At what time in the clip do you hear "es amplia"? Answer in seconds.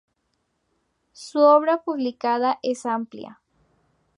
2.63-3.39